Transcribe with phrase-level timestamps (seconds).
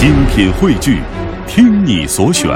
[0.00, 1.02] 精品汇聚，
[1.46, 2.48] 听你所选，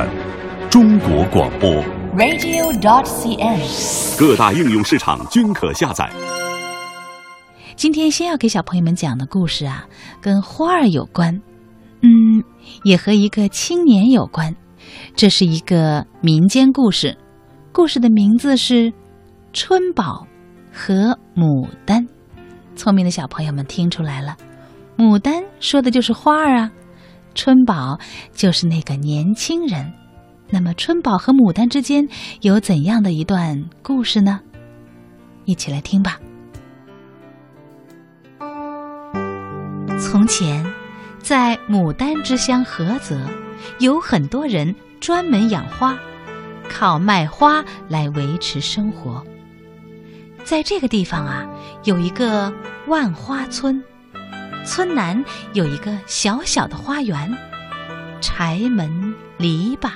[0.70, 1.70] 中国广播。
[2.16, 4.18] radio.dot.cn，。
[4.18, 6.10] 各大应用市场均可下载。
[7.76, 9.84] 今天先要给小朋友们讲的故事啊，
[10.22, 11.38] 跟花儿有关，
[12.00, 12.42] 嗯，
[12.82, 14.56] 也和一个青年有关。
[15.14, 17.14] 这是一个民间故事，
[17.72, 18.90] 故事的名字是
[19.52, 20.26] 《春宝
[20.72, 22.02] 和牡丹》。
[22.74, 24.34] 聪明的小朋友们听出来了，
[24.96, 26.72] 牡丹说的就是花儿啊，
[27.34, 27.98] 春宝
[28.32, 29.92] 就是那个年轻人。
[30.50, 32.06] 那么，春宝和牡丹之间
[32.42, 34.40] 有怎样的一段故事呢？
[35.44, 36.18] 一起来听吧。
[39.98, 40.64] 从前，
[41.18, 43.18] 在牡丹之乡菏泽，
[43.78, 45.98] 有很多人专门养花，
[46.68, 49.24] 靠卖花来维持生活。
[50.44, 51.46] 在这个地方啊，
[51.84, 52.52] 有一个
[52.86, 53.82] 万花村，
[54.64, 57.36] 村南有一个小小的花园，
[58.20, 59.90] 柴门篱笆，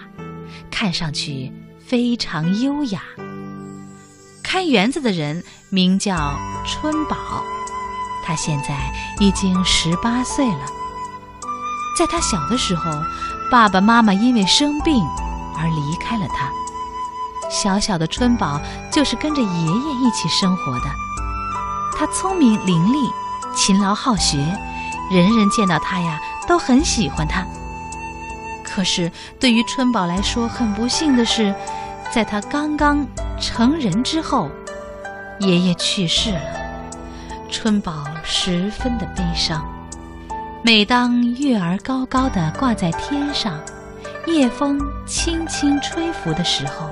[0.70, 3.00] 看上去非常优雅。
[4.42, 6.34] 看园子的人名叫
[6.66, 7.16] 春宝。
[8.24, 8.76] 他现在
[9.20, 10.66] 已经十八岁了。
[11.98, 12.90] 在他小的时候，
[13.50, 15.02] 爸爸妈妈因为生病
[15.56, 16.50] 而离开了他。
[17.50, 18.60] 小小的春宝
[18.92, 20.86] 就是跟着爷爷一起生活的。
[21.96, 23.10] 他聪明伶俐，
[23.58, 24.38] 勤劳好学，
[25.10, 27.44] 人人见到他呀都很喜欢他。
[28.62, 31.52] 可是对于春宝来说，很不幸的是，
[32.12, 33.04] 在他刚刚
[33.40, 34.48] 成人之后，
[35.40, 36.40] 爷爷去世了。
[37.50, 39.66] 春宝十分的悲伤。
[40.62, 43.58] 每当月儿高高的挂在天上，
[44.26, 46.88] 夜风轻轻吹拂的时候，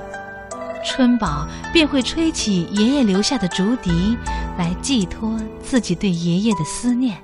[0.87, 4.17] 春宝便会吹起爷爷留下的竹笛，
[4.57, 7.21] 来寄托自己对爷爷的思念。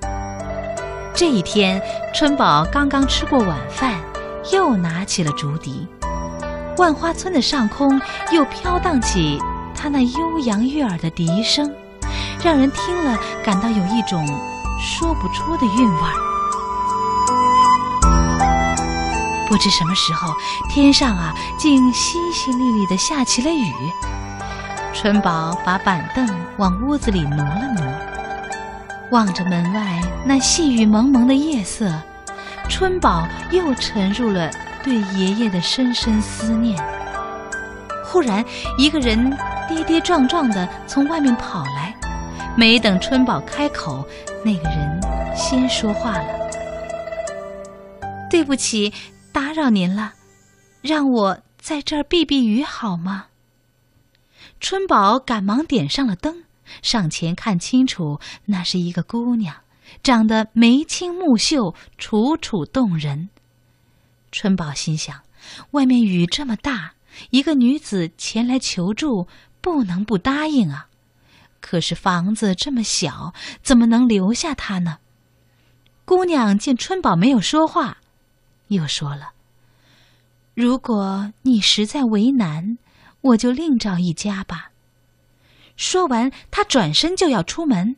[1.16, 1.82] 这一天，
[2.14, 3.96] 春宝刚刚吃过晚饭，
[4.52, 5.88] 又拿起了竹笛。
[6.78, 8.00] 万花村的上空
[8.32, 9.40] 又飘荡起
[9.74, 11.72] 他那悠扬悦耳的笛声。
[12.44, 14.28] 让人听了感到有一种
[14.78, 16.33] 说不出的韵味儿。
[19.54, 20.34] 不知什么时候，
[20.68, 23.72] 天上啊竟淅淅沥沥的下起了雨。
[24.92, 26.28] 春宝把板凳
[26.58, 27.86] 往屋子里挪了挪，
[29.12, 31.94] 望着门外那细雨蒙蒙的夜色，
[32.68, 34.50] 春宝又沉入了
[34.84, 36.84] 对爷爷的深深思念。
[38.04, 38.44] 忽然，
[38.80, 39.38] 一个人
[39.70, 41.94] 跌跌撞撞的从外面跑来。
[42.56, 44.04] 没等春宝开口，
[44.44, 45.00] 那个人
[45.36, 46.26] 先说话了
[48.32, 48.92] ：“对不起，
[49.34, 50.14] 打扰您了，
[50.82, 53.26] 让我在这儿避避雨好吗？”
[54.62, 56.44] 春宝赶忙点上了灯，
[56.82, 59.56] 上前看清楚，那是一个姑娘，
[60.02, 63.30] 长得眉清目秀，楚楚动人。
[64.32, 65.22] 春宝心想：
[65.72, 66.94] 外面雨这么大，
[67.32, 69.28] 一个女子前来求助，
[69.60, 70.88] 不能不答应啊。
[71.60, 75.00] 可是房子这么小，怎么能留下她呢？
[76.06, 77.98] 姑娘见春宝没有说话，
[78.74, 79.32] 又说了
[80.54, 82.78] ：“如果你实在为难，
[83.22, 84.72] 我就另找一家吧。”
[85.78, 87.96] 说完，他转身就要出门，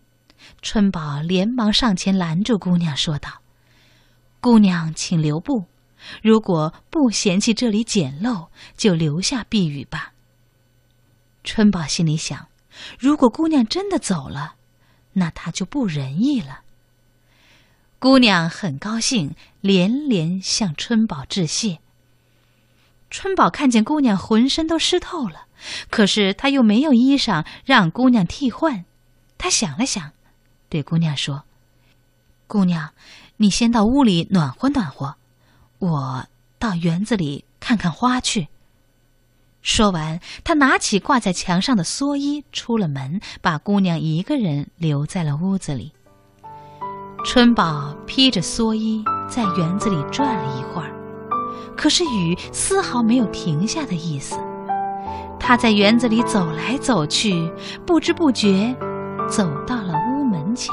[0.62, 3.42] 春宝连忙上前拦住姑娘，说道
[4.40, 5.66] ：“姑娘，请留步。
[6.22, 8.48] 如果不嫌弃这里简陋，
[8.78, 10.14] 就留下避雨吧。”
[11.44, 12.48] 春宝心里想。
[13.00, 14.56] 如果姑娘真的走了，
[15.14, 16.60] 那他就不仁义了。
[18.06, 21.80] 姑娘很高兴，连连向春宝致谢。
[23.10, 25.48] 春宝看见姑娘浑身都湿透了，
[25.90, 28.86] 可是他又没有衣裳让姑娘替换。
[29.40, 30.12] 他想了想，
[30.70, 31.46] 对姑娘说
[32.46, 32.92] ：“姑娘，
[33.38, 35.16] 你先到屋里暖和暖和，
[35.80, 36.28] 我
[36.60, 38.50] 到园子里看看花去。”
[39.66, 45.92] 说完，他拿起挂在墙上的蓑衣，出了门，把姑娘一个人留在了屋子里。
[47.26, 50.94] 春宝披着蓑衣在园子里转了一会儿，
[51.76, 54.38] 可是雨丝毫没有停下的意思。
[55.40, 57.52] 他在园子里走来走去，
[57.84, 58.76] 不知不觉
[59.28, 60.72] 走到了屋门前。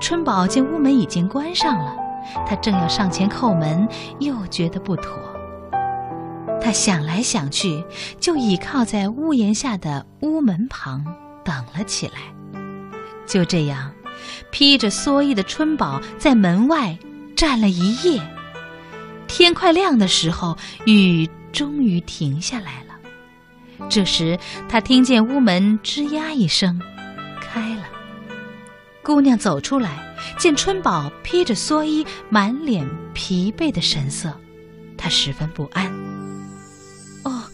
[0.00, 1.94] 春宝见屋门已经关上了，
[2.44, 3.88] 他正要上前叩门，
[4.18, 5.16] 又觉得不妥。
[6.60, 7.84] 他想来想去，
[8.18, 11.04] 就倚靠在屋檐下的屋门旁
[11.44, 12.14] 等了起来。
[13.24, 13.92] 就这样，
[14.50, 16.98] 披着蓑衣的春宝在门外
[17.36, 18.22] 站了一夜。
[19.26, 20.56] 天快亮的时候，
[20.86, 22.94] 雨终于停下来了。
[23.90, 24.38] 这时，
[24.68, 26.80] 他听见屋门吱呀一声，
[27.40, 27.84] 开了。
[29.02, 34.32] 姑娘走出来，见春宝披着蓑衣，满脸疲惫的神色，
[34.96, 35.92] 她十分不安。
[37.24, 37.44] 哦，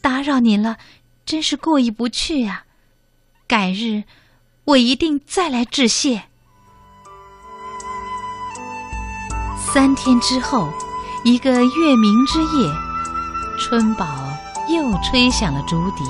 [0.00, 0.78] 打扰您了，
[1.24, 2.64] 真是过意不去呀。
[3.46, 4.02] 改日，
[4.64, 6.22] 我一定再来致谢。
[9.58, 10.68] 三天之后，
[11.24, 12.72] 一个月明之夜，
[13.58, 14.06] 春宝
[14.68, 16.04] 又吹响了竹笛，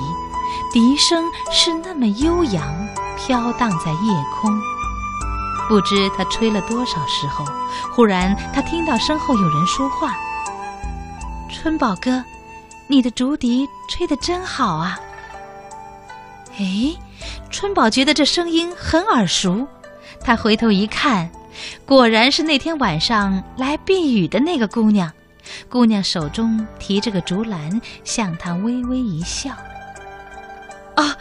[0.71, 4.51] 笛声是那么悠扬，飘荡在夜空。
[5.67, 7.43] 不知他吹了多少时候，
[7.91, 10.13] 忽然他听到身后有人说话
[11.49, 12.23] ：“春宝哥，
[12.87, 14.99] 你的竹笛吹得真好啊！”
[16.59, 16.95] 哎，
[17.53, 19.65] 春宝觉得这声音很耳熟，
[20.19, 21.29] 他回头一看。
[21.85, 25.09] 果然是那天晚上来避雨的那个姑娘，
[25.69, 29.51] 姑娘手中提着个竹篮，向他微微一笑。
[30.95, 31.15] 啊，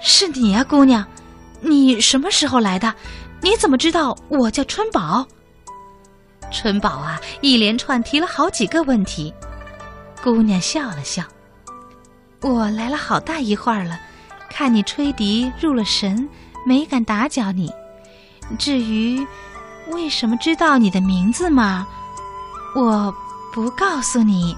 [0.00, 1.04] 是你呀，姑娘，
[1.60, 2.94] 你什么时候来的？
[3.42, 5.26] 你怎么知道我叫春宝？
[6.52, 9.34] 春宝啊，一连串提了好几个问题。
[10.22, 11.24] 姑娘笑了笑，
[12.42, 13.98] 我来了好大一会儿了，
[14.50, 16.28] 看你吹笛入了神，
[16.66, 17.70] 没敢打搅你。
[18.58, 19.26] 至于……
[19.92, 21.86] 为什么知道你的名字吗？
[22.74, 23.14] 我
[23.52, 24.56] 不告诉你。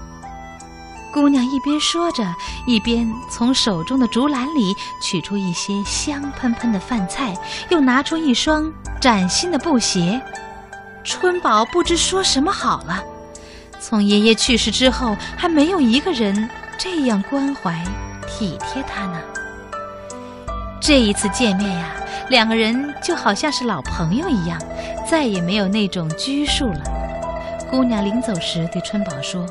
[1.11, 2.33] 姑娘一边说着，
[2.65, 7.35] 一边从手中的竹篮里取出一些香喷喷的饭菜，
[7.67, 10.21] 又拿出一双崭新的布鞋。
[11.03, 13.03] 春宝不知说什么好了。
[13.81, 17.83] 从爷爷去世之后，还没有一个人这样关怀、
[18.29, 19.19] 体贴他呢。
[20.87, 21.97] 这一次见面呀，
[22.29, 24.57] 两个人就好像是老朋友一样。
[25.05, 26.81] 再也没有那种拘束了。
[27.69, 29.45] 姑娘临走时对春宝说：“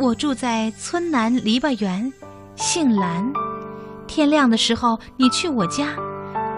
[0.00, 2.10] 我住在村南篱笆园，
[2.56, 3.30] 姓兰。
[4.06, 5.88] 天亮的时候你去我家，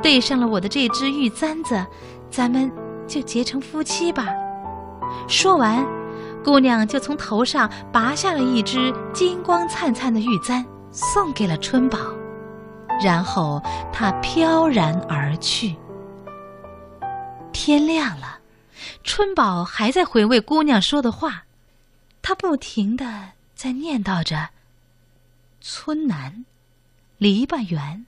[0.01, 1.85] 对上了我的这只玉簪子，
[2.31, 2.71] 咱们
[3.09, 4.29] 就结成夫妻吧。”
[5.27, 5.85] 说完，
[6.45, 11.99] 姑娘就从头上拔下了一只金光灿灿的玉簪，送给了春宝，
[13.03, 13.63] 然后
[13.93, 15.77] 他飘然而去。
[17.53, 18.39] 天亮了，
[19.03, 21.45] 春宝还在回味姑娘说的话，
[22.23, 24.51] 他不停的在念叨着
[25.61, 26.45] “村南，
[27.19, 28.07] 篱笆园”。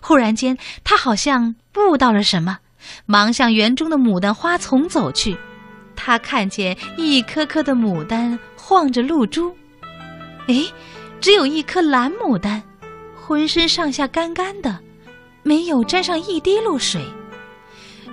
[0.00, 2.60] 忽然间，他好像悟到了什么，
[3.04, 5.36] 忙向园中的牡丹花丛走去。
[5.94, 9.54] 他看见一颗颗的牡丹晃着露珠，
[10.48, 10.64] 哎，
[11.20, 12.62] 只有一颗蓝牡丹，
[13.32, 14.78] 浑身上下干干的，
[15.42, 17.02] 没有沾上一滴露水。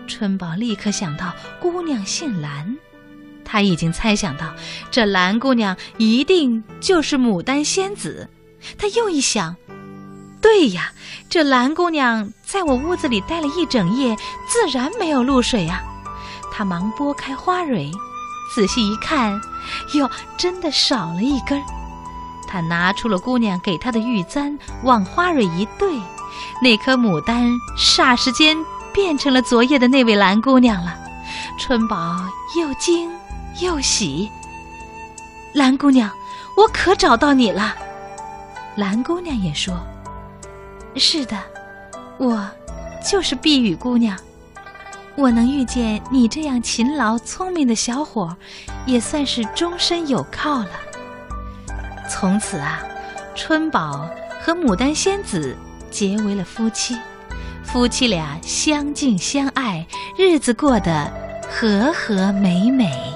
[0.07, 2.77] 春宝立刻想到姑娘姓蓝，
[3.44, 4.54] 他已经猜想到
[4.89, 8.30] 这蓝姑娘一定就是牡丹仙子。
[8.77, 9.57] 他又一想，
[10.42, 10.94] 对呀，
[11.30, 14.15] 这蓝姑娘在我屋子里待了一整夜，
[14.48, 15.83] 自然没有露水呀。
[16.50, 17.92] 他忙拨开花蕊，
[18.56, 19.38] 仔细一看，
[19.95, 21.62] 哟，真的少了一根。
[22.50, 25.88] 他拿出了姑娘给他的玉簪，往花蕊一对，
[26.62, 27.48] 那颗牡丹
[27.78, 28.57] 霎时间。
[28.92, 30.98] 变成了昨夜的那位蓝姑娘了，
[31.60, 32.18] 春宝
[32.60, 33.10] 又惊
[33.62, 34.30] 又喜。
[35.54, 36.10] 蓝姑娘，
[36.57, 37.75] 我可找到你了。
[38.75, 39.80] 蓝姑娘也说
[40.98, 41.38] ：“是的，
[42.18, 42.50] 我
[43.07, 44.18] 就是碧雨姑娘。
[45.16, 48.36] 我能遇见你这样勤劳聪明的小伙，
[48.88, 50.72] 也算是终身有靠了。”
[52.10, 52.84] 从此啊，
[53.36, 54.10] 春宝
[54.42, 55.56] 和牡丹仙子
[55.92, 56.98] 结为了夫妻。
[57.63, 59.86] 夫妻俩相敬相爱，
[60.18, 61.10] 日子过得
[61.48, 63.09] 和和美美。